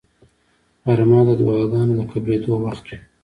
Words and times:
غرمه 0.83 1.19
د 1.27 1.29
دعاګانو 1.39 1.93
د 1.99 2.01
قبلېدو 2.11 2.51
وخت 2.65 2.83
وي 2.89 2.97